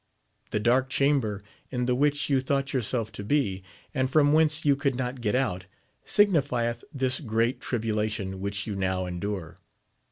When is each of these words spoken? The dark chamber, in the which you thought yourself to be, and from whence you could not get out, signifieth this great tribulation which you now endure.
The 0.49 0.59
dark 0.59 0.89
chamber, 0.89 1.43
in 1.69 1.85
the 1.85 1.93
which 1.93 2.27
you 2.27 2.41
thought 2.41 2.73
yourself 2.73 3.11
to 3.11 3.23
be, 3.23 3.61
and 3.93 4.09
from 4.09 4.33
whence 4.33 4.65
you 4.65 4.75
could 4.75 4.95
not 4.95 5.21
get 5.21 5.35
out, 5.35 5.67
signifieth 6.05 6.83
this 6.91 7.19
great 7.19 7.61
tribulation 7.61 8.39
which 8.39 8.65
you 8.65 8.73
now 8.73 9.05
endure. 9.05 9.57